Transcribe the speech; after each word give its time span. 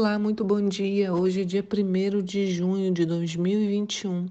Olá, 0.00 0.16
muito 0.16 0.44
bom 0.44 0.68
dia. 0.68 1.12
Hoje 1.12 1.42
é 1.42 1.44
dia 1.44 1.60
1 1.60 2.22
de 2.22 2.52
junho 2.52 2.94
de 2.94 3.04
2021. 3.04 4.28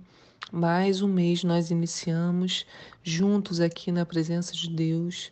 Mais 0.49 1.01
um 1.01 1.09
mês 1.09 1.43
nós 1.43 1.71
iniciamos 1.71 2.65
juntos 3.03 3.59
aqui 3.59 3.91
na 3.91 4.05
presença 4.05 4.53
de 4.53 4.69
Deus. 4.69 5.29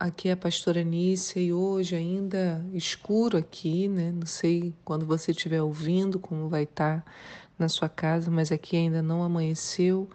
Aqui 0.00 0.30
é 0.30 0.32
a 0.32 0.36
pastora 0.38 0.82
Nícia 0.82 1.38
e 1.38 1.52
hoje 1.52 1.94
ainda 1.94 2.64
escuro 2.72 3.36
aqui, 3.36 3.88
né? 3.88 4.10
Não 4.10 4.26
sei 4.26 4.72
quando 4.86 5.04
você 5.04 5.32
estiver 5.32 5.60
ouvindo 5.60 6.18
como 6.18 6.48
vai 6.48 6.62
estar 6.62 7.04
na 7.58 7.68
sua 7.68 7.90
casa, 7.90 8.30
mas 8.30 8.50
aqui 8.50 8.74
ainda 8.74 9.02
não 9.02 9.22
amanheceu. 9.22 10.08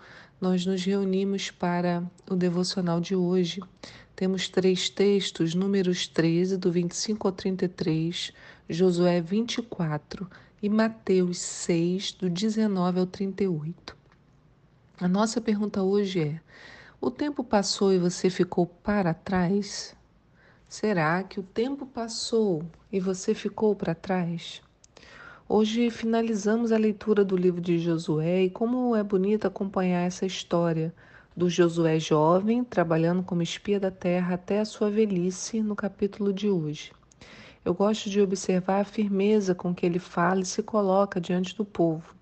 Nós 0.44 0.66
nos 0.66 0.84
reunimos 0.84 1.50
para 1.52 2.04
o 2.30 2.36
devocional 2.36 3.00
de 3.00 3.16
hoje. 3.16 3.62
Temos 4.14 4.50
três 4.50 4.90
textos, 4.90 5.56
números 5.56 6.06
13, 6.06 6.58
do 6.58 6.70
25 6.70 7.26
ao 7.26 7.32
33, 7.32 8.34
Josué 8.68 9.22
24 9.22 10.30
e 10.62 10.68
Mateus 10.68 11.38
6, 11.38 12.12
do 12.12 12.30
19 12.30 13.00
ao 13.00 13.08
38. 13.08 13.96
A 15.00 15.08
nossa 15.08 15.40
pergunta 15.40 15.82
hoje 15.82 16.20
é: 16.20 16.42
o 17.00 17.10
tempo 17.10 17.42
passou 17.42 17.94
e 17.94 17.98
você 17.98 18.30
ficou 18.30 18.66
para 18.68 19.14
trás? 19.14 19.96
Será 20.68 21.24
que 21.24 21.40
o 21.40 21.44
tempo 21.44 21.86
passou 21.86 22.66
e 22.92 23.00
você 23.00 23.34
ficou 23.34 23.74
para 23.78 23.96
trás? 23.96 24.62
Hoje 25.56 25.92
finalizamos 25.92 26.72
a 26.72 26.78
leitura 26.78 27.24
do 27.24 27.38
livro 27.38 27.62
de 27.62 27.78
Josué 27.78 28.46
e 28.46 28.50
como 28.50 28.96
é 28.96 29.04
bonito 29.04 29.46
acompanhar 29.46 30.02
essa 30.02 30.26
história 30.26 30.92
do 31.38 31.48
Josué 31.48 32.00
jovem, 32.00 32.64
trabalhando 32.64 33.22
como 33.22 33.44
espia 33.44 33.80
da 33.80 33.92
terra 33.92 34.34
até 34.34 34.62
a 34.62 34.66
sua 34.66 34.90
velhice, 34.90 35.62
no 35.62 35.76
capítulo 35.76 36.34
de 36.34 36.50
hoje. 36.50 36.92
Eu 37.64 37.72
gosto 37.72 38.10
de 38.10 38.20
observar 38.20 38.82
a 38.82 38.84
firmeza 38.84 39.54
com 39.54 39.76
que 39.76 39.86
ele 39.86 40.00
fala 40.00 40.42
e 40.42 40.46
se 40.46 40.64
coloca 40.64 41.22
diante 41.22 41.56
do 41.56 41.64
povo. 41.64 42.16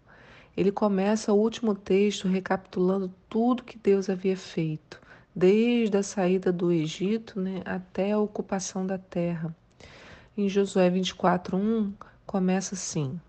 Ele 0.58 0.70
começa 0.70 1.31
o 1.31 1.39
último 1.39 1.73
texto 1.73 2.27
recapitulando 2.27 3.09
tudo 3.30 3.64
que 3.64 3.80
Deus 3.80 4.09
havia 4.09 4.36
feito, 4.36 5.00
desde 5.33 5.95
a 5.95 6.03
saída 6.03 6.52
do 6.52 6.70
Egito 6.70 7.39
né, 7.39 7.61
até 7.64 8.11
a 8.11 8.20
ocupação 8.20 8.86
da 8.86 8.98
terra. 8.98 9.55
Em 10.38 10.50
Josué 10.50 10.89
24:1 10.92 11.94
começa 12.31 12.75
assim: 12.75 13.20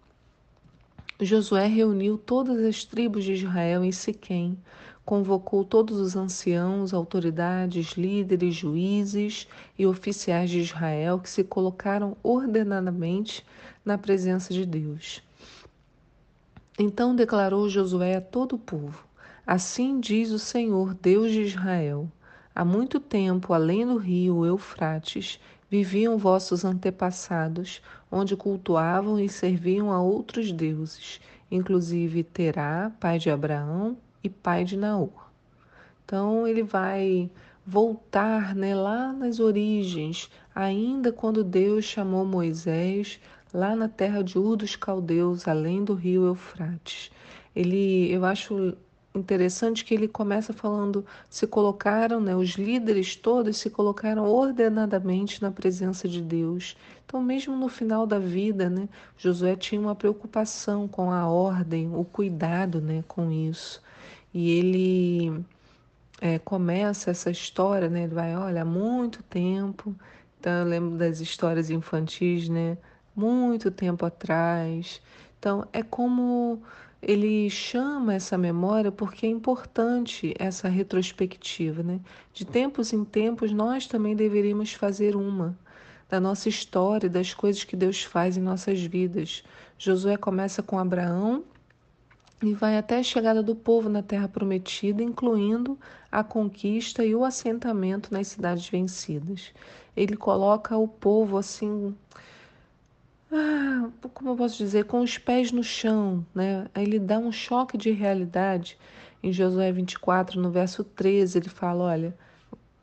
Josué 1.25 1.67
reuniu 1.67 2.19
todas 2.19 2.65
as 2.65 2.84
tribos 2.84 3.25
de 3.25 3.33
Israel 3.33 3.84
em 3.84 3.92
Siquém, 3.92 4.59
convocou 5.05 5.64
todos 5.64 5.98
os 5.98 6.17
anciãos, 6.17 6.92
autoridades, 6.92 7.92
líderes, 7.92 8.55
juízes 8.55 9.47
e 9.79 9.87
oficiais 9.87 10.51
de 10.51 10.61
Israel 10.61 11.19
que 11.19 11.31
se 11.31 11.45
colocaram 11.45 12.17
ordenadamente 12.23 13.45
na 13.84 13.97
presença 13.98 14.53
de 14.53 14.64
Deus. 14.67 15.23
Então 16.79 17.14
declarou 17.14 17.69
Josué 17.69 18.17
a 18.17 18.20
todo 18.20 18.55
o 18.55 18.59
povo: 18.59 19.05
Assim 19.47 20.01
diz 20.01 20.31
o 20.31 20.39
Senhor, 20.39 20.95
Deus 20.95 21.31
de 21.31 21.42
Israel: 21.42 22.11
Há 22.55 22.64
muito 22.64 22.98
tempo, 22.98 23.53
além 23.53 23.86
do 23.86 23.97
rio 23.97 24.45
Eufrates, 24.45 25.39
viviam 25.73 26.19
vossos 26.19 26.67
antepassados, 26.67 27.81
onde 28.11 28.37
cultuavam 28.37 29.19
e 29.19 29.27
serviam 29.27 29.91
a 29.91 30.03
outros 30.03 30.53
deuses, 30.53 31.19
inclusive 31.51 32.23
Terá, 32.23 32.92
pai 33.01 33.19
de 33.19 33.31
Abraão, 33.31 33.97
e 34.23 34.29
pai 34.29 34.64
de 34.67 34.77
Naor. 34.77 35.31
Então 36.05 36.47
ele 36.47 36.62
vai 36.62 37.30
voltar 37.64 38.55
né, 38.55 38.74
lá 38.74 39.14
nas 39.14 39.41
origens, 39.41 40.29
ainda 40.55 41.11
quando 41.11 41.42
Deus 41.42 41.86
chamou 41.86 42.27
Moisés 42.27 43.18
lá 43.51 43.74
na 43.74 43.89
terra 43.89 44.23
de 44.23 44.39
Ur 44.39 44.57
dos 44.57 44.77
Caldeus, 44.77 45.48
além 45.48 45.83
do 45.83 45.95
rio 45.95 46.27
Eufrates. 46.27 47.11
Ele, 47.57 48.13
eu 48.13 48.27
acho 48.27 48.77
interessante 49.14 49.84
que 49.84 49.95
ele 49.95 50.08
começa 50.08 50.52
falando, 50.52 51.05
se 51.28 51.46
colocaram, 51.46 52.20
né, 52.20 52.34
os 52.34 52.50
líderes 52.50 53.14
todos 53.14 53.58
se 53.58 53.68
colocaram 53.68 54.24
ordenadamente 54.24 55.42
na 55.42 55.50
presença 55.50 56.08
de 56.08 56.23
Deus. 56.23 56.77
Então, 57.05 57.23
mesmo 57.23 57.55
no 57.55 57.68
final 57.68 58.06
da 58.06 58.18
vida, 58.18 58.70
né, 58.70 58.89
Josué 59.18 59.55
tinha 59.55 59.80
uma 59.80 59.95
preocupação 59.95 60.89
com 60.89 61.11
a 61.11 61.28
ordem, 61.28 61.95
o 61.95 62.05
cuidado, 62.05 62.80
né, 62.80 63.05
com 63.06 63.30
isso. 63.30 63.83
E 64.33 64.50
ele 64.50 65.44
é, 66.20 66.39
começa 66.39 67.11
essa 67.11 67.30
história, 67.30 67.89
né, 67.89 68.05
ele 68.05 68.14
vai, 68.14 68.34
olha, 68.34 68.62
há 68.62 68.64
muito 68.64 69.23
tempo. 69.24 69.94
Então, 70.40 70.52
eu 70.52 70.64
lembro 70.64 70.96
das 70.96 71.20
histórias 71.20 71.68
infantis, 71.68 72.48
né, 72.48 72.79
muito 73.14 73.70
tempo 73.70 74.06
atrás. 74.06 75.02
Então, 75.39 75.67
é 75.73 75.83
como 75.83 76.62
ele 77.02 77.51
chama 77.51 78.14
essa 78.14 78.39
memória 78.39 78.92
porque 78.92 79.27
é 79.27 79.29
importante 79.29 80.33
essa 80.39 80.68
retrospectiva, 80.68 81.83
né? 81.83 82.01
De 82.33 82.45
tempos 82.45 82.92
em 82.92 83.05
tempos, 83.05 83.52
nós 83.52 83.89
também 83.89 84.14
deveríamos 84.14 84.73
fazer 84.73 85.17
uma 85.17 85.58
da 86.08 86.20
nossa 86.20 86.48
história, 86.48 87.08
das 87.08 87.35
coisas 87.35 87.64
que 87.64 87.74
Deus 87.74 88.05
faz 88.05 88.36
em 88.36 88.41
nossas 88.41 88.80
vidas. 88.80 89.42
Josué 89.77 90.17
começa 90.17 90.62
com 90.62 90.79
Abraão 90.79 91.42
e 92.41 92.52
vai 92.52 92.79
até 92.79 92.98
a 92.98 93.02
chegada 93.02 93.42
do 93.42 93.57
povo 93.57 93.89
na 93.89 94.02
terra 94.02 94.29
prometida, 94.29 95.02
incluindo 95.02 95.77
a 96.11 96.23
conquista 96.23 97.05
e 97.05 97.14
o 97.14 97.24
assentamento 97.24 98.12
nas 98.12 98.29
cidades 98.29 98.68
vencidas. 98.68 99.52
Ele 99.96 100.17
coloca 100.17 100.77
o 100.77 100.86
povo 100.86 101.36
assim 101.36 101.96
ah, 103.35 103.89
como 104.13 104.31
eu 104.31 104.37
posso 104.37 104.59
dizer, 104.59 104.85
com 104.85 105.01
os 105.01 105.17
pés 105.17 105.51
no 105.53 105.65
chão, 105.65 106.25
né? 106.35 106.67
Aí 106.75 106.85
ele 106.85 106.98
dá 106.98 107.19
um 107.19 107.33
choque 107.33 107.79
de 107.79 107.91
realidade. 107.91 108.79
Em 109.23 109.33
Josué 109.33 109.73
24, 109.73 110.39
no 110.39 110.51
verso 110.51 110.85
13, 110.85 111.39
ele 111.39 111.48
fala: 111.48 111.85
olha, 111.85 112.15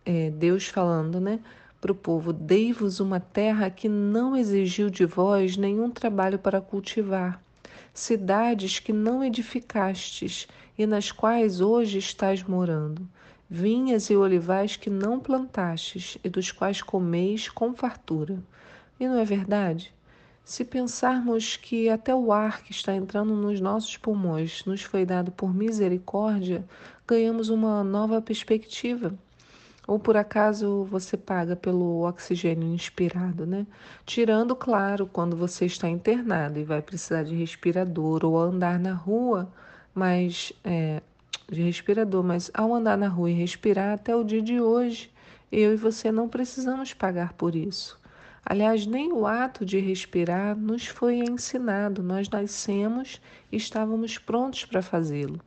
é, 0.03 0.31
Deus 0.31 0.65
falando, 0.67 1.19
né? 1.19 1.39
Para 1.79 1.91
o 1.91 1.95
povo: 1.95 2.33
Dei-vos 2.33 2.99
uma 2.99 3.19
terra 3.19 3.69
que 3.69 3.87
não 3.87 4.35
exigiu 4.35 4.89
de 4.89 5.05
vós 5.05 5.55
nenhum 5.55 5.91
trabalho 5.91 6.39
para 6.39 6.59
cultivar, 6.59 7.39
cidades 7.93 8.79
que 8.79 8.91
não 8.91 9.23
edificastes 9.23 10.47
e 10.77 10.87
nas 10.87 11.11
quais 11.11 11.61
hoje 11.61 11.99
estás 11.99 12.41
morando, 12.41 13.07
vinhas 13.47 14.09
e 14.09 14.15
olivais 14.15 14.75
que 14.75 14.89
não 14.89 15.19
plantastes 15.19 16.17
e 16.23 16.29
dos 16.29 16.51
quais 16.51 16.81
comeis 16.81 17.49
com 17.49 17.75
fartura. 17.75 18.39
E 18.99 19.07
não 19.07 19.19
é 19.19 19.25
verdade? 19.25 19.93
Se 20.49 20.65
pensarmos 20.65 21.57
que 21.57 21.89
até 21.89 22.13
o 22.13 22.33
ar 22.33 22.63
que 22.63 22.71
está 22.71 22.95
entrando 22.95 23.35
nos 23.35 23.61
nossos 23.61 23.95
pulmões 23.97 24.65
nos 24.65 24.81
foi 24.81 25.05
dado 25.05 25.31
por 25.31 25.53
misericórdia, 25.53 26.65
ganhamos 27.07 27.49
uma 27.49 27.83
nova 27.83 28.19
perspectiva. 28.19 29.13
Ou 29.87 29.99
por 29.99 30.17
acaso 30.17 30.85
você 30.85 31.15
paga 31.15 31.55
pelo 31.55 32.01
oxigênio 32.03 32.73
inspirado, 32.73 33.45
né? 33.45 33.67
Tirando, 34.07 34.55
claro, 34.55 35.05
quando 35.05 35.37
você 35.37 35.67
está 35.67 35.87
internado 35.87 36.57
e 36.57 36.63
vai 36.63 36.81
precisar 36.81 37.21
de 37.21 37.35
respirador 37.35 38.25
ou 38.25 38.35
andar 38.35 38.79
na 38.79 38.93
rua, 38.93 39.53
mas 39.93 40.51
é, 40.63 40.99
de 41.47 41.61
respirador, 41.61 42.23
mas 42.23 42.49
ao 42.55 42.73
andar 42.73 42.97
na 42.97 43.07
rua 43.07 43.29
e 43.29 43.35
respirar 43.35 43.93
até 43.93 44.15
o 44.15 44.23
dia 44.23 44.41
de 44.41 44.59
hoje, 44.59 45.11
eu 45.51 45.73
e 45.73 45.77
você 45.77 46.11
não 46.11 46.27
precisamos 46.27 46.91
pagar 46.91 47.33
por 47.33 47.55
isso. 47.55 47.98
Aliás, 48.49 48.87
nem 48.87 49.13
o 49.13 49.27
ato 49.27 49.63
de 49.63 49.77
respirar 49.77 50.57
nos 50.57 50.87
foi 50.87 51.19
ensinado, 51.19 52.01
nós 52.01 52.27
nascemos 52.27 53.21
e 53.51 53.57
estávamos 53.57 54.17
prontos 54.17 54.65
para 54.65 54.81
fazê-lo. 54.81 55.39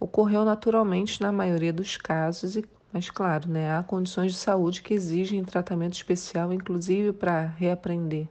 Ocorreu 0.00 0.46
naturalmente 0.46 1.20
na 1.20 1.30
maioria 1.30 1.74
dos 1.74 1.98
casos, 1.98 2.56
mas 2.90 3.10
claro, 3.10 3.50
né, 3.50 3.76
há 3.76 3.82
condições 3.82 4.32
de 4.32 4.38
saúde 4.38 4.80
que 4.80 4.94
exigem 4.94 5.44
tratamento 5.44 5.92
especial, 5.92 6.50
inclusive 6.50 7.12
para 7.12 7.48
reaprender 7.58 8.26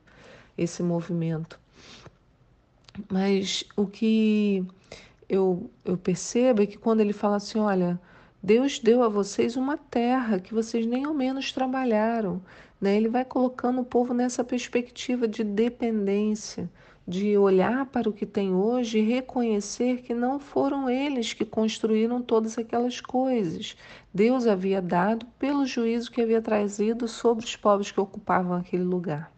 esse 0.58 0.82
movimento. 0.82 1.60
Mas 3.12 3.66
o 3.76 3.86
que 3.86 4.66
eu, 5.30 5.70
eu 5.86 5.96
percebo 5.96 6.64
é 6.64 6.66
que 6.66 6.80
quando 6.80 7.02
ele 7.02 7.14
fala 7.14 7.36
assim, 7.36 7.60
olha, 7.60 8.02
Deus 8.42 8.80
deu 8.80 9.04
a 9.04 9.10
vocês 9.10 9.56
uma 9.56 9.78
terra 9.78 10.40
que 10.40 10.54
vocês 10.54 10.86
nem 10.86 11.06
ao 11.06 11.14
menos 11.14 11.52
trabalharam. 11.52 12.42
Né? 12.80 12.96
Ele 12.96 13.10
vai 13.10 13.26
colocando 13.26 13.82
o 13.82 13.86
povo 13.86 14.14
nessa 14.14 14.44
perspectiva 14.44 15.28
de 15.28 15.44
dependência, 15.44 16.70
de 17.08 17.38
olhar 17.38 17.86
para 17.86 18.10
o 18.10 18.14
que 18.14 18.26
tem 18.26 18.54
hoje 18.54 19.00
e 19.00 19.02
reconhecer 19.02 20.02
que 20.02 20.14
não 20.14 20.40
foram 20.40 20.90
eles 20.90 21.34
que 21.34 21.46
construíram 21.46 22.22
todas 22.22 22.58
aquelas 22.58 23.00
coisas. 23.00 23.78
Deus 24.14 24.46
havia 24.46 24.82
dado 24.82 25.26
pelo 25.40 25.66
juízo 25.66 26.12
que 26.12 26.22
havia 26.22 26.42
trazido 26.42 27.08
sobre 27.08 27.46
os 27.46 27.56
povos 27.56 27.92
que 27.92 28.00
ocupavam 28.00 28.58
aquele 28.58 28.84
lugar. 28.84 29.32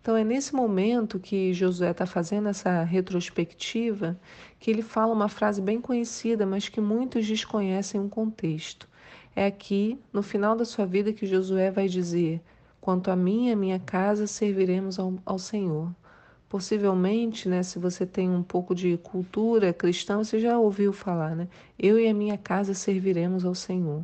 Então 0.00 0.16
é 0.16 0.24
nesse 0.24 0.54
momento 0.54 1.20
que 1.20 1.52
Josué 1.52 1.90
está 1.90 2.06
fazendo 2.06 2.48
essa 2.48 2.82
retrospectiva 2.82 4.18
que 4.58 4.70
ele 4.70 4.82
fala 4.82 5.12
uma 5.12 5.28
frase 5.28 5.60
bem 5.60 5.80
conhecida, 5.80 6.46
mas 6.46 6.68
que 6.68 6.80
muitos 6.80 7.26
desconhecem 7.26 8.00
o 8.00 8.08
contexto. 8.08 8.88
É 9.36 9.46
aqui, 9.46 10.00
no 10.12 10.22
final 10.22 10.56
da 10.56 10.64
sua 10.64 10.86
vida, 10.86 11.12
que 11.12 11.26
Josué 11.26 11.70
vai 11.70 11.88
dizer: 11.88 12.40
Quanto 12.88 13.10
a 13.10 13.16
mim 13.16 13.48
e 13.48 13.52
a 13.52 13.56
minha 13.56 13.78
casa, 13.78 14.26
serviremos 14.26 14.98
ao, 14.98 15.12
ao 15.26 15.38
Senhor. 15.38 15.94
Possivelmente, 16.48 17.46
né, 17.46 17.62
se 17.62 17.78
você 17.78 18.06
tem 18.06 18.30
um 18.30 18.42
pouco 18.42 18.74
de 18.74 18.96
cultura 18.96 19.74
cristã, 19.74 20.16
você 20.16 20.40
já 20.40 20.58
ouviu 20.58 20.90
falar, 20.90 21.36
né? 21.36 21.48
Eu 21.78 22.00
e 22.00 22.08
a 22.08 22.14
minha 22.14 22.38
casa 22.38 22.72
serviremos 22.72 23.44
ao 23.44 23.54
Senhor. 23.54 24.02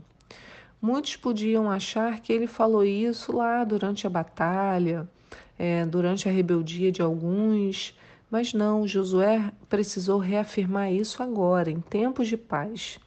Muitos 0.83 1.17
podiam 1.17 1.71
achar 1.71 2.21
que 2.21 2.31
ele 2.31 2.47
falou 2.47 2.85
isso 2.85 3.35
lá 3.35 3.65
durante 3.65 4.07
a 4.07 4.11
batalha, 4.11 5.09
é, 5.59 5.87
durante 5.87 6.29
a 6.29 6.31
rebeldia 6.31 6.93
de 6.93 7.01
alguns, 7.01 7.99
mas 8.31 8.53
não, 8.53 8.87
Josué 8.87 9.51
precisou 9.67 10.19
reafirmar 10.19 10.93
isso 10.93 11.23
agora, 11.23 11.71
em 11.71 11.81
tempos 11.81 12.29
de 12.29 12.37
paz. 12.37 12.99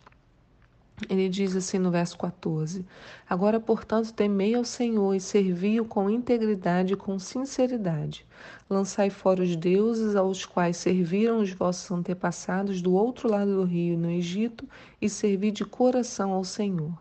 Ele 1.07 1.29
diz 1.29 1.55
assim 1.55 1.77
no 1.77 1.91
verso 1.91 2.17
14: 2.17 2.83
Agora, 3.29 3.59
portanto, 3.59 4.11
temei 4.11 4.55
ao 4.55 4.63
Senhor 4.63 5.13
e 5.13 5.19
servi-o 5.19 5.85
com 5.85 6.09
integridade 6.09 6.93
e 6.93 6.97
com 6.97 7.19
sinceridade. 7.19 8.25
Lançai 8.67 9.11
fora 9.11 9.43
os 9.43 9.55
deuses 9.55 10.15
aos 10.15 10.43
quais 10.43 10.75
serviram 10.77 11.37
os 11.37 11.51
vossos 11.51 11.91
antepassados 11.91 12.81
do 12.81 12.93
outro 12.93 13.29
lado 13.29 13.57
do 13.57 13.63
rio, 13.63 13.95
no 13.95 14.09
Egito, 14.09 14.67
e 14.99 15.07
servi 15.07 15.51
de 15.51 15.63
coração 15.63 16.31
ao 16.31 16.43
Senhor. 16.43 16.97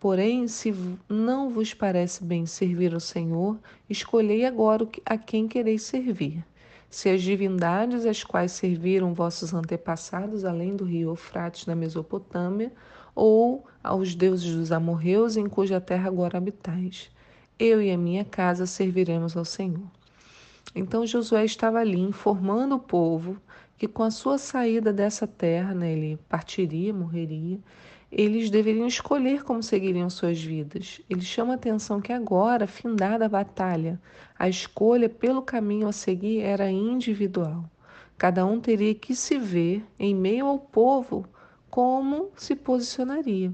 Porém, 0.00 0.48
se 0.48 0.74
não 1.06 1.50
vos 1.50 1.74
parece 1.74 2.24
bem 2.24 2.46
servir 2.46 2.94
ao 2.94 3.00
Senhor, 3.00 3.58
escolhei 3.90 4.46
agora 4.46 4.88
a 5.04 5.18
quem 5.18 5.46
quereis 5.46 5.82
servir. 5.82 6.42
Se 6.88 7.10
as 7.10 7.20
divindades 7.20 8.06
às 8.06 8.24
quais 8.24 8.52
serviram 8.52 9.12
vossos 9.12 9.52
antepassados, 9.52 10.46
além 10.46 10.74
do 10.74 10.84
rio 10.84 11.10
Eufrates 11.10 11.66
na 11.66 11.74
Mesopotâmia, 11.74 12.72
ou 13.14 13.64
aos 13.82 14.14
deuses 14.14 14.54
dos 14.54 14.72
amorreus 14.72 15.36
em 15.36 15.48
cuja 15.48 15.80
terra 15.80 16.08
agora 16.08 16.38
habitais. 16.38 17.10
Eu 17.58 17.80
e 17.80 17.90
a 17.90 17.98
minha 17.98 18.24
casa 18.24 18.66
serviremos 18.66 19.36
ao 19.36 19.44
Senhor. 19.44 19.86
Então 20.74 21.06
Josué 21.06 21.44
estava 21.44 21.78
ali 21.78 22.00
informando 22.00 22.74
o 22.74 22.80
povo 22.80 23.36
que 23.78 23.86
com 23.86 24.02
a 24.02 24.10
sua 24.10 24.38
saída 24.38 24.92
dessa 24.92 25.26
terra, 25.26 25.74
né, 25.74 25.92
ele 25.92 26.18
partiria, 26.28 26.92
morreria, 26.92 27.58
eles 28.10 28.48
deveriam 28.48 28.86
escolher 28.86 29.42
como 29.42 29.62
seguiriam 29.62 30.08
suas 30.08 30.40
vidas. 30.40 31.00
Ele 31.10 31.20
chama 31.20 31.52
a 31.52 31.56
atenção 31.56 32.00
que 32.00 32.12
agora, 32.12 32.66
findada 32.66 33.26
a 33.26 33.28
batalha, 33.28 34.00
a 34.38 34.48
escolha 34.48 35.08
pelo 35.08 35.42
caminho 35.42 35.88
a 35.88 35.92
seguir 35.92 36.40
era 36.40 36.70
individual. 36.70 37.68
Cada 38.16 38.46
um 38.46 38.60
teria 38.60 38.94
que 38.94 39.16
se 39.16 39.36
ver 39.36 39.84
em 39.98 40.14
meio 40.14 40.46
ao 40.46 40.58
povo 40.58 41.26
como 41.74 42.30
se 42.36 42.54
posicionaria. 42.54 43.52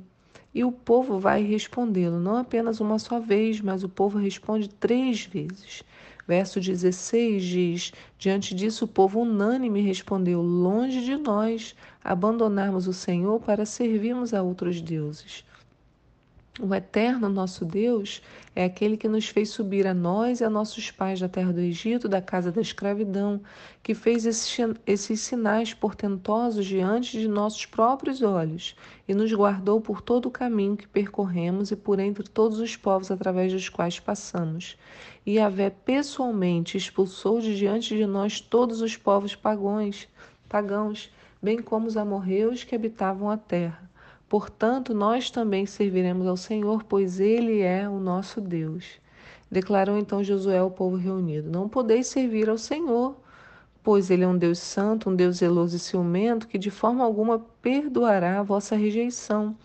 E 0.55 0.63
o 0.63 0.71
povo 0.71 1.19
vai 1.19 1.43
respondê-lo, 1.43 2.21
não 2.21 2.37
apenas 2.37 2.79
uma 2.79 2.99
só 2.99 3.19
vez, 3.19 3.63
mas 3.63 3.83
o 3.83 3.89
povo 3.89 4.19
responde 4.19 4.69
três 4.69 5.25
vezes. 5.25 5.83
Verso 6.29 6.61
16 6.61 7.43
diz: 7.43 7.93
Diante 8.19 8.55
disso, 8.55 8.85
o 8.85 8.89
povo 8.89 9.21
unânime 9.21 9.81
respondeu: 9.81 10.43
Longe 10.43 11.03
de 11.03 11.17
nós 11.17 11.75
abandonarmos 12.05 12.87
o 12.87 12.93
Senhor 12.93 13.41
para 13.41 13.65
servirmos 13.65 14.35
a 14.35 14.43
outros 14.43 14.83
deuses. 14.83 15.43
O 16.63 16.75
eterno 16.75 17.31
nosso 17.31 17.65
Deus 17.65 18.21
é 18.55 18.67
aquele 18.67 18.99
que 18.99 19.09
nos 19.09 19.27
fez 19.27 19.49
subir 19.49 19.87
a 19.87 19.95
nós 19.95 20.41
e 20.41 20.45
a 20.45 20.51
nossos 20.51 20.91
pais 20.91 21.19
da 21.19 21.27
terra 21.27 21.55
do 21.55 21.61
Egito, 21.61 22.07
da 22.07 22.21
casa 22.21 22.53
da 22.53 22.61
escravidão, 22.61 23.41
que 23.83 23.95
fez 23.95 24.27
esses, 24.27 25.21
sinais 25.21 25.73
portentosos 25.73 26.67
diante 26.67 27.19
de 27.19 27.27
nossos 27.27 27.65
próprios 27.65 28.21
olhos 28.21 28.77
e 29.09 29.15
nos 29.15 29.33
guardou 29.33 29.81
por 29.81 30.03
todo 30.03 30.27
o 30.27 30.31
caminho 30.31 30.77
que 30.77 30.87
percorremos 30.87 31.71
e 31.71 31.77
por 31.77 31.99
entre 31.99 32.29
todos 32.29 32.61
os 32.61 32.77
povos 32.77 33.11
através 33.11 33.55
dos 33.55 33.71
quais 33.71 33.99
passamos. 33.99 34.77
E 35.25 35.37
Yahvé 35.37 35.71
pessoalmente 35.71 36.77
expulsou 36.77 37.41
de 37.41 37.57
diante 37.57 37.97
de 37.97 38.05
nós 38.05 38.39
todos 38.39 38.83
os 38.83 38.99
povos 38.99 39.35
pagãos, 39.35 40.07
pagãos, 40.47 41.11
bem 41.43 41.63
como 41.63 41.87
os 41.87 41.97
amorreus 41.97 42.65
que 42.65 42.75
habitavam 42.75 43.31
a 43.31 43.39
terra. 43.39 43.90
Portanto, 44.31 44.95
nós 44.95 45.29
também 45.29 45.67
serviremos 45.67 46.25
ao 46.25 46.37
Senhor, 46.37 46.85
pois 46.85 47.19
Ele 47.19 47.63
é 47.63 47.89
o 47.89 47.99
nosso 47.99 48.41
Deus. 48.41 49.01
Declarou 49.51 49.99
então 49.99 50.23
Josué 50.23 50.59
ao 50.59 50.71
povo 50.71 50.95
reunido: 50.95 51.51
Não 51.51 51.69
podeis 51.69 52.07
servir 52.07 52.49
ao 52.49 52.57
Senhor, 52.57 53.17
pois 53.83 54.09
Ele 54.09 54.23
é 54.23 54.29
um 54.29 54.39
Deus 54.39 54.61
santo, 54.61 55.11
um 55.11 55.17
Deus 55.17 55.39
zeloso 55.39 55.75
e 55.75 55.81
ciumento, 55.81 56.47
que 56.47 56.59
de 56.59 56.71
forma 56.71 57.03
alguma 57.03 57.41
perdoará 57.61 58.39
a 58.39 58.45
vossa 58.45 58.77
rejeição, 58.77 59.57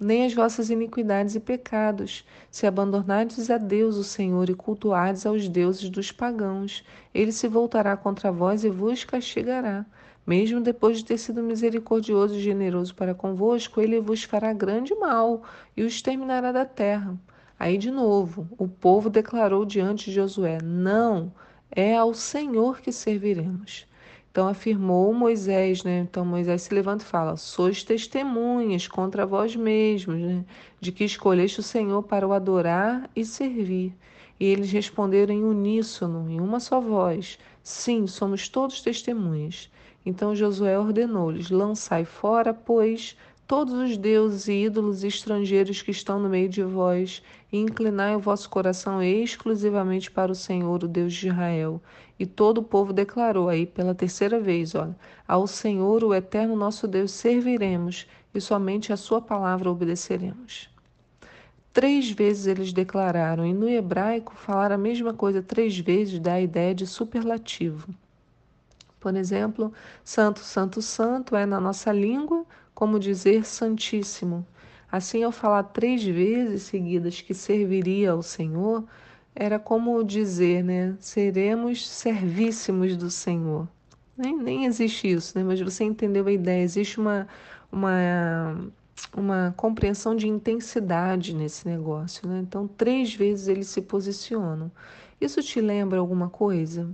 nem 0.00 0.24
as 0.24 0.32
vossas 0.32 0.70
iniquidades 0.70 1.34
e 1.34 1.40
pecados. 1.40 2.24
Se 2.52 2.68
abandonardes 2.68 3.50
a 3.50 3.58
Deus, 3.58 3.96
o 3.96 4.04
Senhor, 4.04 4.48
e 4.48 4.54
cultuardes 4.54 5.26
aos 5.26 5.48
deuses 5.48 5.90
dos 5.90 6.12
pagãos, 6.12 6.84
Ele 7.12 7.32
se 7.32 7.48
voltará 7.48 7.96
contra 7.96 8.30
vós 8.30 8.62
e 8.62 8.70
vos 8.70 9.02
castigará. 9.02 9.84
Mesmo 10.26 10.60
depois 10.60 10.98
de 10.98 11.04
ter 11.04 11.18
sido 11.18 11.42
misericordioso 11.42 12.34
e 12.34 12.40
generoso 12.40 12.94
para 12.94 13.14
convosco, 13.14 13.80
ele 13.80 14.00
vos 14.00 14.24
fará 14.24 14.52
grande 14.52 14.94
mal 14.94 15.42
e 15.76 15.82
os 15.82 16.00
terminará 16.00 16.50
da 16.50 16.64
terra. 16.64 17.18
Aí 17.58 17.76
de 17.76 17.90
novo, 17.90 18.48
o 18.58 18.66
povo 18.66 19.10
declarou 19.10 19.64
diante 19.64 20.06
de 20.06 20.12
Josué: 20.16 20.58
Não, 20.62 21.32
é 21.70 21.94
ao 21.94 22.14
Senhor 22.14 22.80
que 22.80 22.90
serviremos. 22.90 23.86
Então 24.30 24.48
afirmou 24.48 25.14
Moisés, 25.14 25.84
né? 25.84 26.00
Então 26.00 26.24
Moisés 26.24 26.62
se 26.62 26.74
levanta 26.74 27.04
e 27.04 27.06
fala: 27.06 27.36
Sois 27.36 27.84
testemunhas 27.84 28.88
contra 28.88 29.24
vós 29.24 29.54
mesmos, 29.54 30.20
né? 30.20 30.44
De 30.80 30.90
que 30.90 31.04
escolheste 31.04 31.60
o 31.60 31.62
Senhor 31.62 32.02
para 32.02 32.26
o 32.26 32.32
adorar 32.32 33.08
e 33.14 33.24
servir. 33.24 33.94
E 34.40 34.46
eles 34.46 34.72
responderam 34.72 35.32
em 35.32 35.44
uníssono, 35.44 36.28
em 36.28 36.40
uma 36.40 36.58
só 36.58 36.80
voz: 36.80 37.38
Sim, 37.62 38.06
somos 38.06 38.48
todos 38.48 38.80
testemunhas. 38.80 39.70
Então 40.04 40.34
Josué 40.34 40.78
ordenou-lhes: 40.78 41.50
Lançai 41.50 42.04
fora, 42.04 42.52
pois, 42.52 43.16
todos 43.46 43.74
os 43.74 43.96
deuses 43.96 44.48
e 44.48 44.64
ídolos 44.64 45.04
estrangeiros 45.04 45.80
que 45.80 45.90
estão 45.90 46.18
no 46.18 46.28
meio 46.28 46.48
de 46.48 46.62
vós, 46.62 47.22
e 47.52 47.58
inclinai 47.58 48.14
o 48.16 48.20
vosso 48.20 48.50
coração 48.50 49.02
exclusivamente 49.02 50.10
para 50.10 50.32
o 50.32 50.34
Senhor, 50.34 50.82
o 50.82 50.88
Deus 50.88 51.14
de 51.14 51.28
Israel. 51.28 51.80
E 52.18 52.26
todo 52.26 52.58
o 52.58 52.62
povo 52.62 52.92
declarou 52.92 53.48
aí 53.48 53.64
pela 53.64 53.94
terceira 53.94 54.38
vez: 54.40 54.74
olha, 54.74 54.96
ao 55.26 55.46
Senhor, 55.46 56.04
o 56.04 56.14
eterno 56.14 56.56
nosso 56.56 56.86
Deus, 56.86 57.10
serviremos, 57.12 58.06
e 58.34 58.40
somente 58.40 58.92
a 58.92 58.96
sua 58.96 59.20
palavra 59.20 59.70
obedeceremos. 59.70 60.68
Três 61.72 62.10
vezes 62.10 62.46
eles 62.46 62.72
declararam, 62.72 63.44
e 63.44 63.52
no 63.52 63.68
hebraico 63.68 64.34
falar 64.36 64.70
a 64.70 64.78
mesma 64.78 65.12
coisa 65.12 65.42
três 65.42 65.76
vezes 65.78 66.20
dá 66.20 66.34
a 66.34 66.40
ideia 66.40 66.74
de 66.74 66.86
superlativo. 66.86 67.92
Por 69.04 69.14
exemplo, 69.16 69.70
santo, 70.02 70.40
santo, 70.40 70.80
santo 70.80 71.36
é 71.36 71.44
na 71.44 71.60
nossa 71.60 71.92
língua 71.92 72.46
como 72.74 72.98
dizer 72.98 73.44
santíssimo. 73.44 74.46
Assim, 74.90 75.22
ao 75.22 75.30
falar 75.30 75.64
três 75.64 76.02
vezes 76.02 76.62
seguidas 76.62 77.20
que 77.20 77.34
serviria 77.34 78.12
ao 78.12 78.22
Senhor, 78.22 78.82
era 79.34 79.58
como 79.58 80.02
dizer, 80.02 80.64
né? 80.64 80.96
Seremos 81.00 81.86
servíssimos 81.86 82.96
do 82.96 83.10
Senhor. 83.10 83.68
Nem, 84.16 84.38
nem 84.38 84.64
existe 84.64 85.06
isso, 85.12 85.36
né? 85.36 85.44
Mas 85.44 85.60
você 85.60 85.84
entendeu 85.84 86.26
a 86.26 86.32
ideia. 86.32 86.62
Existe 86.62 86.98
uma, 86.98 87.28
uma, 87.70 88.58
uma 89.14 89.54
compreensão 89.54 90.16
de 90.16 90.26
intensidade 90.26 91.34
nesse 91.34 91.68
negócio, 91.68 92.26
né? 92.26 92.40
Então, 92.40 92.66
três 92.66 93.14
vezes 93.14 93.48
eles 93.48 93.66
se 93.68 93.82
posicionam. 93.82 94.72
Isso 95.20 95.42
te 95.42 95.60
lembra 95.60 95.98
alguma 95.98 96.30
coisa? 96.30 96.88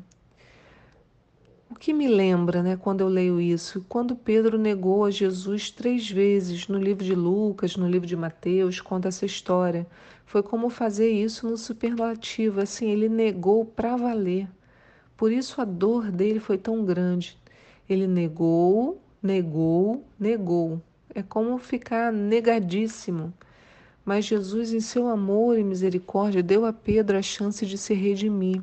Que 1.81 1.95
me 1.95 2.07
lembra, 2.07 2.63
né, 2.63 2.77
quando 2.77 3.01
eu 3.01 3.09
leio 3.09 3.41
isso? 3.41 3.83
Quando 3.89 4.15
Pedro 4.15 4.59
negou 4.59 5.07
a 5.07 5.11
Jesus 5.11 5.71
três 5.71 6.11
vezes 6.11 6.69
no 6.69 6.79
livro 6.79 7.03
de 7.03 7.15
Lucas, 7.15 7.75
no 7.75 7.89
livro 7.89 8.07
de 8.07 8.15
Mateus, 8.15 8.83
conta 8.83 9.09
essa 9.09 9.25
história. 9.25 9.87
Foi 10.27 10.43
como 10.43 10.69
fazer 10.69 11.11
isso 11.11 11.49
no 11.49 11.57
superlativo, 11.57 12.61
assim, 12.61 12.91
ele 12.91 13.09
negou 13.09 13.65
para 13.65 13.97
valer. 13.97 14.47
Por 15.17 15.33
isso 15.33 15.59
a 15.59 15.65
dor 15.65 16.13
dele 16.13 16.39
foi 16.39 16.59
tão 16.59 16.85
grande. 16.85 17.39
Ele 17.89 18.07
negou, 18.07 19.01
negou, 19.23 20.05
negou. 20.19 20.83
É 21.15 21.23
como 21.23 21.57
ficar 21.57 22.13
negadíssimo. 22.13 23.33
Mas 24.05 24.27
Jesus, 24.27 24.75
em 24.75 24.81
seu 24.81 25.09
amor 25.09 25.59
e 25.59 25.65
misericórdia, 25.65 26.43
deu 26.43 26.67
a 26.67 26.75
Pedro 26.75 27.17
a 27.17 27.23
chance 27.23 27.65
de 27.65 27.79
se 27.79 27.95
redimir. 27.95 28.63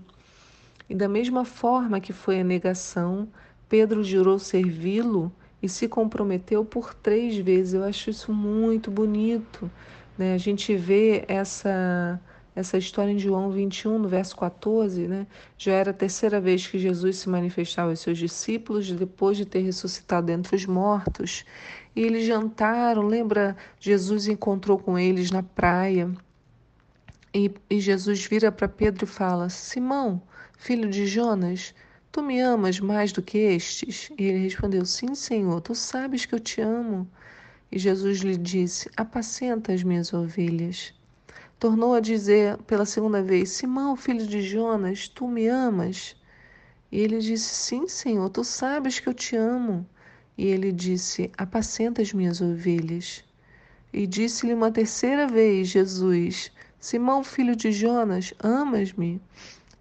E 0.89 0.95
da 0.95 1.07
mesma 1.07 1.43
forma 1.43 1.99
que 1.99 2.13
foi 2.13 2.39
a 2.39 2.43
negação, 2.43 3.27
Pedro 3.67 4.03
jurou 4.03 4.39
servi-lo 4.39 5.31
e 5.61 5.67
se 5.67 5.87
comprometeu 5.87 6.63
por 6.63 6.93
três 6.93 7.37
vezes. 7.37 7.73
Eu 7.73 7.83
acho 7.83 8.09
isso 8.09 8.33
muito 8.33 8.89
bonito. 8.89 9.69
Né? 10.17 10.33
A 10.33 10.37
gente 10.37 10.75
vê 10.75 11.25
essa, 11.27 12.19
essa 12.55 12.77
história 12.77 13.11
em 13.11 13.19
João 13.19 13.51
21, 13.51 13.99
no 13.99 14.07
verso 14.07 14.35
14. 14.37 15.07
Né? 15.07 15.27
Já 15.57 15.73
era 15.73 15.91
a 15.91 15.93
terceira 15.93 16.39
vez 16.39 16.65
que 16.65 16.79
Jesus 16.79 17.17
se 17.17 17.29
manifestava 17.29 17.89
aos 17.89 17.99
seus 17.99 18.17
discípulos, 18.17 18.89
depois 18.91 19.35
de 19.35 19.45
ter 19.45 19.59
ressuscitado 19.59 20.31
entre 20.31 20.55
os 20.55 20.65
mortos. 20.65 21.43
E 21.95 22.01
eles 22.01 22.25
jantaram. 22.25 23.01
Lembra? 23.01 23.57
Jesus 23.79 24.27
encontrou 24.27 24.77
com 24.77 24.97
eles 24.97 25.31
na 25.31 25.43
praia. 25.43 26.09
E, 27.33 27.51
e 27.69 27.79
Jesus 27.79 28.25
vira 28.25 28.51
para 28.51 28.67
Pedro 28.67 29.03
e 29.03 29.07
fala: 29.07 29.49
Simão, 29.49 30.21
filho 30.57 30.89
de 30.89 31.07
Jonas, 31.07 31.73
Tu 32.17 32.23
me 32.23 32.39
amas 32.39 32.79
mais 32.79 33.11
do 33.11 33.21
que 33.21 33.37
estes? 33.37 34.09
E 34.17 34.23
ele 34.23 34.39
respondeu: 34.39 34.83
Sim, 34.87 35.13
Senhor, 35.13 35.61
tu 35.61 35.75
sabes 35.75 36.25
que 36.25 36.33
eu 36.33 36.39
te 36.39 36.59
amo. 36.59 37.07
E 37.71 37.77
Jesus 37.77 38.21
lhe 38.21 38.35
disse: 38.35 38.89
Apacenta 38.97 39.71
as 39.71 39.83
minhas 39.83 40.11
ovelhas. 40.13 40.95
Tornou 41.59 41.93
a 41.93 41.99
dizer 41.99 42.57
pela 42.63 42.85
segunda 42.85 43.21
vez: 43.21 43.51
Simão, 43.51 43.95
filho 43.95 44.25
de 44.25 44.41
Jonas, 44.41 45.07
tu 45.07 45.27
me 45.27 45.47
amas? 45.47 46.15
E 46.91 46.99
ele 46.99 47.19
disse: 47.19 47.53
Sim, 47.53 47.87
Senhor, 47.87 48.29
tu 48.31 48.43
sabes 48.43 48.99
que 48.99 49.07
eu 49.07 49.13
te 49.13 49.35
amo. 49.35 49.87
E 50.35 50.47
ele 50.47 50.71
disse: 50.71 51.29
Apacenta 51.37 52.01
as 52.01 52.13
minhas 52.13 52.41
ovelhas. 52.41 53.23
E 53.93 54.07
disse-lhe 54.07 54.55
uma 54.55 54.71
terceira 54.71 55.27
vez: 55.27 55.67
Jesus, 55.67 56.51
Simão, 56.79 57.23
filho 57.23 57.55
de 57.55 57.71
Jonas, 57.71 58.33
amas-me? 58.39 59.21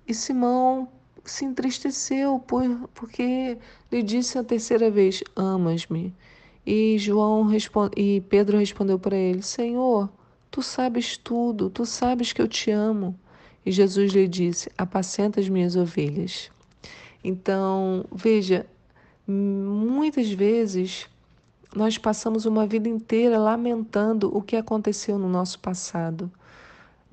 E 0.06 0.14
Simão 0.14 0.88
se 1.24 1.44
entristeceu 1.44 2.38
por, 2.38 2.62
porque 2.94 3.58
lhe 3.90 4.02
disse 4.02 4.38
a 4.38 4.44
terceira 4.44 4.90
vez: 4.90 5.22
Amas-me. 5.34 6.14
E 6.64 6.98
João 6.98 7.48
e 7.96 8.20
Pedro 8.22 8.58
respondeu 8.58 8.98
para 8.98 9.16
ele: 9.16 9.42
Senhor, 9.42 10.08
tu 10.50 10.62
sabes 10.62 11.16
tudo, 11.16 11.70
tu 11.70 11.84
sabes 11.84 12.32
que 12.32 12.40
eu 12.40 12.48
te 12.48 12.70
amo. 12.70 13.18
E 13.64 13.72
Jesus 13.72 14.12
lhe 14.12 14.28
disse: 14.28 14.70
Apacenta 14.78 15.40
as 15.40 15.48
minhas 15.48 15.76
ovelhas. 15.76 16.50
Então, 17.22 18.04
veja, 18.12 18.66
muitas 19.26 20.30
vezes 20.30 21.08
nós 21.74 21.98
passamos 21.98 22.46
uma 22.46 22.66
vida 22.66 22.88
inteira 22.88 23.38
lamentando 23.38 24.34
o 24.34 24.40
que 24.40 24.56
aconteceu 24.56 25.18
no 25.18 25.28
nosso 25.28 25.58
passado. 25.58 26.30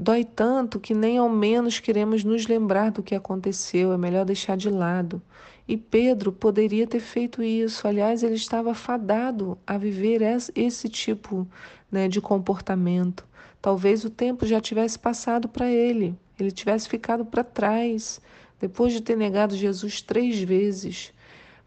Dói 0.04 0.26
tanto 0.26 0.82
que 0.82 0.94
nem 0.94 1.18
ao 1.18 1.30
menos 1.30 1.80
queremos 1.80 2.26
nos 2.26 2.46
lembrar 2.46 2.92
do 2.92 3.02
que 3.02 3.16
aconteceu, 3.16 3.94
é 3.94 3.98
melhor 3.98 4.26
deixar 4.26 4.58
de 4.58 4.70
lado. 4.70 5.22
E 5.66 5.78
Pedro 5.78 6.30
poderia 6.30 6.86
ter 6.86 7.00
feito 7.00 7.42
isso. 7.42 7.88
Aliás, 7.88 8.22
ele 8.22 8.36
estava 8.36 8.74
fadado 8.74 9.58
a 9.66 9.78
viver 9.78 10.22
esse 10.54 10.90
tipo 10.90 11.48
né, 11.90 12.10
de 12.10 12.20
comportamento. 12.20 13.26
Talvez 13.62 14.04
o 14.04 14.10
tempo 14.10 14.46
já 14.46 14.60
tivesse 14.60 15.00
passado 15.00 15.48
para 15.48 15.72
ele, 15.72 16.20
ele 16.38 16.52
tivesse 16.52 16.90
ficado 16.90 17.24
para 17.24 17.42
trás, 17.42 18.20
depois 18.60 18.92
de 18.92 19.00
ter 19.00 19.16
negado 19.16 19.56
Jesus 19.56 20.02
três 20.02 20.38
vezes. 20.38 21.14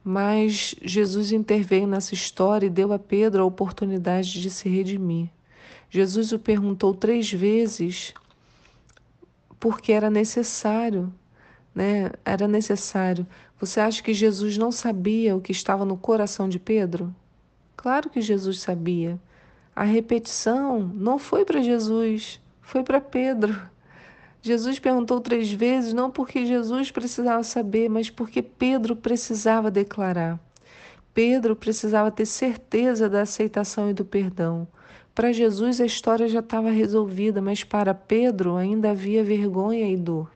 Mas 0.05 0.75
Jesus 0.83 1.33
interveio 1.33 1.87
nessa 1.87 2.13
história 2.13 2.67
e 2.67 2.71
deu 2.71 2.93
a 2.93 2.99
Pedro 2.99 3.43
a 3.43 3.47
oportunidade 3.47 4.43
de 4.43 4.51
se 4.51 4.69
redimir. 4.69 5.31
Jesus 5.89 6.33
o 6.33 6.39
perguntou 6.39 6.93
três 6.93 7.33
vezes 7.33 8.13
porque 9.67 9.91
era 9.91 10.09
necessário, 10.09 11.13
né? 11.75 12.13
Era 12.25 12.47
necessário. 12.47 13.27
Você 13.59 13.81
acha 13.81 14.01
que 14.01 14.15
Jesus 14.15 14.57
não 14.57 14.71
sabia 14.71 15.35
o 15.35 15.41
que 15.41 15.51
estava 15.51 15.85
no 15.85 15.97
coração 15.97 16.49
de 16.49 16.57
Pedro? 16.57 17.13
Claro 17.77 18.09
que 18.09 18.21
Jesus 18.21 18.61
sabia. 18.61 19.21
A 19.75 19.83
repetição 19.83 20.79
não 20.79 21.19
foi 21.19 21.45
para 21.45 21.61
Jesus, 21.61 22.41
foi 22.61 22.85
para 22.85 23.01
Pedro. 23.01 23.61
Jesus 24.41 24.79
perguntou 24.79 25.21
três 25.21 25.51
vezes, 25.51 25.93
não 25.93 26.13
porque 26.13 26.47
Jesus 26.47 26.93
precisava 26.93 27.43
saber, 27.43 27.89
mas 27.89 28.09
porque 28.09 28.43
Pedro 28.43 28.95
precisava 28.95 29.69
declarar. 29.69 30.39
Pedro 31.13 31.57
precisava 31.57 32.13
ter 32.13 32.27
certeza 32.27 33.09
da 33.09 33.23
aceitação 33.23 33.91
e 33.91 33.93
do 33.93 34.05
perdão. 34.05 34.69
Para 35.17 35.33
Jesus 35.33 35.81
a 35.81 35.87
história 35.87 36.29
já 36.29 36.41
estava 36.41 36.69
resolvida, 36.69 37.41
mas 37.41 37.65
para 37.65 37.95
Pedro 37.95 38.55
ainda 38.57 38.91
havia 38.91 39.25
vergonha 39.25 39.91
e 39.91 39.97
dor. 39.97 40.31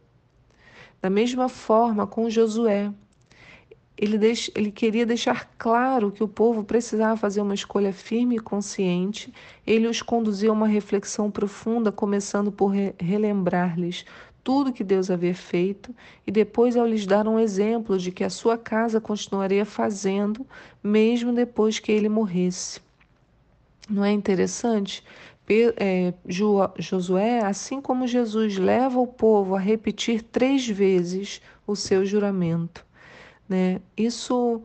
Da 1.03 1.11
mesma 1.11 1.51
forma 1.51 2.07
com 2.07 2.31
Josué. 2.31 2.91
Ele, 3.95 4.17
deix... 4.17 4.51
ele 4.55 4.73
queria 4.73 5.05
deixar 5.05 5.51
claro 5.59 6.11
que 6.11 6.25
o 6.25 6.29
povo 6.29 6.65
precisava 6.65 7.15
fazer 7.15 7.43
uma 7.43 7.53
escolha 7.53 7.93
firme 7.93 8.37
e 8.37 8.39
consciente. 8.39 9.31
Ele 9.67 9.87
os 9.87 10.01
conduziu 10.01 10.51
a 10.51 10.55
uma 10.55 10.67
reflexão 10.67 11.31
profunda, 11.31 11.93
começando 11.93 12.51
por 12.51 12.69
re... 12.69 12.95
relembrar-lhes 12.99 14.07
tudo 14.43 14.73
que 14.73 14.83
Deus 14.83 15.11
havia 15.11 15.35
feito 15.35 15.95
e 16.27 16.33
depois 16.33 16.75
ao 16.75 16.87
lhes 16.87 17.05
dar 17.05 17.29
um 17.29 17.39
exemplo 17.39 17.99
de 17.99 18.11
que 18.11 18.25
a 18.25 18.31
sua 18.31 18.57
casa 18.57 18.99
continuaria 18.99 19.67
fazendo, 19.67 20.47
mesmo 20.83 21.35
depois 21.35 21.79
que 21.79 21.93
ele 21.93 22.09
morresse. 22.09 22.81
Não 23.91 24.05
é 24.05 24.13
interessante? 24.13 25.03
É, 25.77 26.15
Josué, 26.79 27.41
assim 27.45 27.81
como 27.81 28.07
Jesus 28.07 28.57
leva 28.57 29.01
o 29.01 29.07
povo 29.07 29.57
a 29.57 29.59
repetir 29.59 30.23
três 30.23 30.69
vezes 30.69 31.43
o 31.67 31.75
seu 31.75 32.07
juramento. 32.07 32.87
Né? 33.49 33.81
Isso 33.97 34.63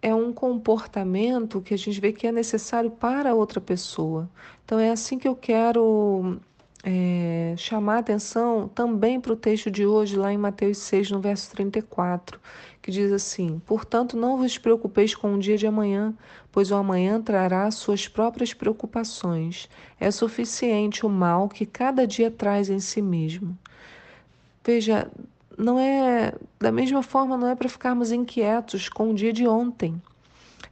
é 0.00 0.14
um 0.14 0.32
comportamento 0.32 1.60
que 1.60 1.74
a 1.74 1.76
gente 1.76 2.00
vê 2.00 2.14
que 2.14 2.26
é 2.26 2.32
necessário 2.32 2.90
para 2.90 3.34
outra 3.34 3.60
pessoa. 3.60 4.30
Então 4.64 4.78
é 4.78 4.90
assim 4.90 5.18
que 5.18 5.28
eu 5.28 5.36
quero 5.36 6.40
é, 6.82 7.54
chamar 7.58 7.98
atenção 7.98 8.68
também 8.68 9.20
para 9.20 9.32
o 9.32 9.36
texto 9.36 9.70
de 9.70 9.84
hoje, 9.86 10.16
lá 10.16 10.32
em 10.32 10.38
Mateus 10.38 10.78
6, 10.78 11.10
no 11.10 11.20
verso 11.20 11.50
34, 11.50 12.40
que 12.80 12.90
diz 12.90 13.12
assim: 13.12 13.60
Portanto, 13.66 14.16
não 14.16 14.38
vos 14.38 14.56
preocupeis 14.56 15.14
com 15.14 15.34
o 15.34 15.38
dia 15.38 15.58
de 15.58 15.66
amanhã, 15.66 16.14
pois 16.50 16.70
o 16.70 16.74
amanhã 16.74 17.20
trará 17.20 17.70
suas 17.70 18.08
próprias 18.08 18.54
preocupações. 18.54 19.68
É 19.98 20.10
suficiente 20.10 21.04
o 21.04 21.08
mal 21.08 21.48
que 21.48 21.66
cada 21.66 22.06
dia 22.06 22.30
traz 22.30 22.70
em 22.70 22.80
si 22.80 23.02
mesmo. 23.02 23.56
Veja, 24.64 25.10
não 25.58 25.78
é 25.78 26.34
da 26.58 26.72
mesma 26.72 27.02
forma, 27.02 27.36
não 27.36 27.48
é 27.48 27.54
para 27.54 27.68
ficarmos 27.68 28.10
inquietos 28.10 28.88
com 28.88 29.10
o 29.10 29.14
dia 29.14 29.32
de 29.32 29.46
ontem. 29.46 30.00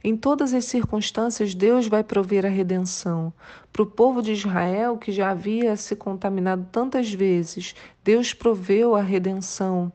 Em 0.01 0.15
todas 0.15 0.53
as 0.53 0.65
circunstâncias, 0.65 1.53
Deus 1.53 1.87
vai 1.87 2.03
prover 2.03 2.45
a 2.45 2.49
redenção. 2.49 3.33
Para 3.71 3.83
o 3.83 3.85
povo 3.85 4.21
de 4.21 4.31
Israel, 4.31 4.97
que 4.97 5.11
já 5.11 5.31
havia 5.31 5.75
se 5.75 5.95
contaminado 5.95 6.65
tantas 6.71 7.13
vezes, 7.13 7.75
Deus 8.03 8.33
proveu 8.33 8.95
a 8.95 9.01
redenção. 9.01 9.91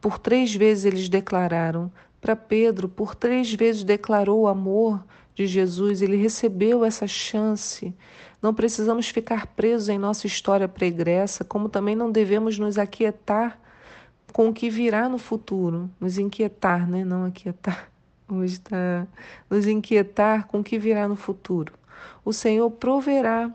Por 0.00 0.18
três 0.18 0.54
vezes 0.54 0.84
eles 0.84 1.08
declararam. 1.08 1.90
Para 2.20 2.36
Pedro, 2.36 2.88
por 2.88 3.16
três 3.16 3.52
vezes 3.52 3.82
declarou 3.82 4.42
o 4.42 4.48
amor 4.48 5.04
de 5.34 5.46
Jesus, 5.46 6.02
ele 6.02 6.16
recebeu 6.16 6.84
essa 6.84 7.06
chance. 7.06 7.92
Não 8.40 8.54
precisamos 8.54 9.08
ficar 9.08 9.48
presos 9.48 9.88
em 9.88 9.98
nossa 9.98 10.26
história 10.26 10.68
pregressa, 10.68 11.44
como 11.44 11.68
também 11.68 11.96
não 11.96 12.12
devemos 12.12 12.58
nos 12.58 12.78
aquietar 12.78 13.58
com 14.32 14.48
o 14.48 14.52
que 14.52 14.70
virá 14.70 15.08
no 15.08 15.18
futuro. 15.18 15.90
Nos 16.00 16.16
inquietar, 16.16 16.88
né? 16.88 17.04
Não 17.04 17.24
aquietar 17.24 17.90
hoje 18.28 18.54
está 18.54 19.06
nos 19.48 19.66
inquietar 19.66 20.46
com 20.46 20.60
o 20.60 20.64
que 20.64 20.78
virá 20.78 21.08
no 21.08 21.16
futuro. 21.16 21.72
O 22.24 22.32
Senhor 22.32 22.70
proverá 22.70 23.50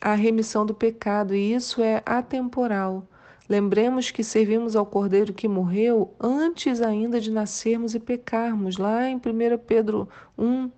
a 0.00 0.14
remissão 0.14 0.64
do 0.64 0.74
pecado 0.74 1.34
e 1.34 1.52
isso 1.52 1.82
é 1.82 2.02
atemporal. 2.06 3.04
Lembremos 3.48 4.10
que 4.12 4.22
servimos 4.22 4.76
ao 4.76 4.86
Cordeiro 4.86 5.32
que 5.32 5.48
morreu 5.48 6.14
antes 6.20 6.80
ainda 6.80 7.20
de 7.20 7.32
nascermos 7.32 7.94
e 7.96 8.00
pecarmos. 8.00 8.76
Lá 8.78 9.10
em 9.10 9.16
1 9.16 9.20
Pedro 9.66 10.08
1, 10.38 10.70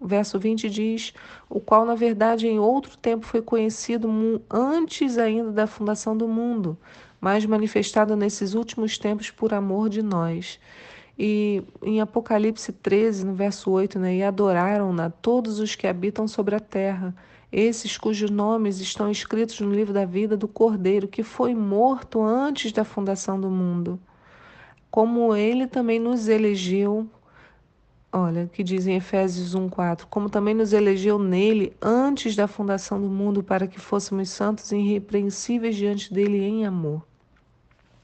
verso 0.00 0.38
20 0.38 0.70
diz: 0.70 1.12
O 1.50 1.60
qual, 1.60 1.84
na 1.84 1.94
verdade, 1.94 2.48
em 2.48 2.58
outro 2.58 2.96
tempo 2.96 3.26
foi 3.26 3.42
conhecido 3.42 4.08
antes 4.50 5.18
ainda 5.18 5.52
da 5.52 5.66
fundação 5.66 6.16
do 6.16 6.26
mundo, 6.26 6.78
mas 7.20 7.44
manifestado 7.44 8.16
nesses 8.16 8.54
últimos 8.54 8.96
tempos 8.96 9.30
por 9.30 9.52
amor 9.52 9.90
de 9.90 10.02
nós. 10.02 10.58
E 11.18 11.62
em 11.82 12.00
Apocalipse 12.00 12.72
13, 12.72 13.24
no 13.24 13.34
verso 13.34 13.70
8, 13.70 13.98
né, 13.98 14.16
e 14.16 14.22
adoraram-na 14.22 15.10
todos 15.10 15.60
os 15.60 15.76
que 15.76 15.86
habitam 15.86 16.26
sobre 16.26 16.56
a 16.56 16.60
terra, 16.60 17.14
esses 17.52 17.96
cujos 17.96 18.30
nomes 18.30 18.80
estão 18.80 19.08
escritos 19.08 19.60
no 19.60 19.72
livro 19.72 19.94
da 19.94 20.04
vida 20.04 20.36
do 20.36 20.48
Cordeiro, 20.48 21.06
que 21.06 21.22
foi 21.22 21.54
morto 21.54 22.20
antes 22.20 22.72
da 22.72 22.84
fundação 22.84 23.40
do 23.40 23.48
mundo. 23.48 24.00
Como 24.90 25.34
ele 25.36 25.68
também 25.68 26.00
nos 26.00 26.26
elegeu, 26.26 27.08
olha, 28.12 28.50
que 28.52 28.64
diz 28.64 28.88
em 28.88 28.96
Efésios 28.96 29.54
1:4, 29.54 30.06
como 30.08 30.28
também 30.28 30.54
nos 30.54 30.72
elegeu 30.72 31.16
nele 31.18 31.72
antes 31.80 32.34
da 32.34 32.48
fundação 32.48 33.00
do 33.00 33.08
mundo 33.08 33.42
para 33.42 33.68
que 33.68 33.78
fôssemos 33.78 34.30
santos 34.30 34.72
e 34.72 34.76
irrepreensíveis 34.76 35.76
diante 35.76 36.12
dele 36.12 36.42
em 36.42 36.66
amor. 36.66 37.06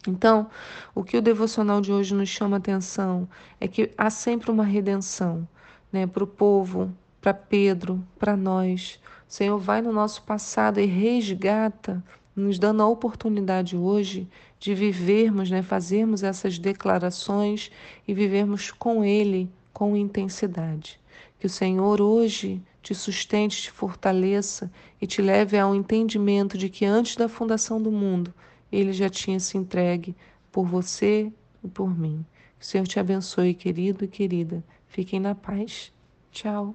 Então, 0.09 0.49
o 0.95 1.05
que 1.05 1.17
o 1.17 1.23
devocional 1.23 1.81
de 1.81 1.93
hoje 1.93 2.15
nos 2.15 2.29
chama 2.29 2.57
atenção 2.57 3.29
é 3.61 3.69
que 3.69 3.91
há 3.99 4.09
sempre 4.09 4.51
uma 4.51 4.65
redenção 4.65 5.47
né, 5.93 6.07
para 6.07 6.25
o 6.25 6.27
povo, 6.27 6.91
para 7.21 7.35
Pedro, 7.35 8.03
para 8.19 8.37
nós. 8.37 8.99
O 9.29 9.33
Senhor 9.33 9.59
vai 9.59 9.83
no 9.83 9.93
nosso 9.93 10.23
passado 10.23 10.81
e 10.81 10.87
resgata, 10.87 12.03
nos 12.35 12.59
dando 12.59 12.83
a 12.83 12.89
oportunidade 12.89 13.77
hoje 13.77 14.27
de 14.59 14.75
vivermos, 14.75 15.51
né, 15.51 15.63
fazermos 15.63 16.23
essas 16.23 16.59
declarações 16.59 17.71
e 18.09 18.15
vivermos 18.15 18.71
com 18.71 19.05
Ele 19.05 19.51
com 19.73 19.97
intensidade. 19.97 20.99
Que 21.39 21.47
o 21.47 21.51
Senhor 21.51 22.01
hoje 22.01 22.63
te 22.83 22.95
sustente, 22.95 23.63
te 23.63 23.71
fortaleça 23.71 24.71
e 25.01 25.07
te 25.07 25.21
leve 25.21 25.59
ao 25.59 25.75
entendimento 25.75 26.57
de 26.57 26.69
que 26.71 26.85
antes 26.87 27.17
da 27.17 27.29
fundação 27.29 27.81
do 27.81 27.91
mundo, 27.91 28.33
ele 28.71 28.93
já 28.93 29.09
tinha 29.09 29.41
se 29.41 29.57
entregue 29.57 30.17
por 30.51 30.67
você 30.67 31.33
e 31.63 31.69
por 31.69 31.97
mim. 31.97 32.25
O 32.61 32.65
Senhor 32.65 32.87
te 32.87 33.01
abençoe, 33.01 33.55
querido 33.55 34.05
e 34.05 34.09
querida. 34.09 34.63
Fiquem 34.87 35.21
na 35.21 35.35
paz. 35.35 35.93
Tchau. 36.31 36.75